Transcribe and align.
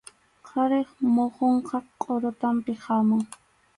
Qharip 0.51 0.87
muhunqa 1.17 1.77
qʼurutanpi 2.07 2.73
hamun. 2.87 3.23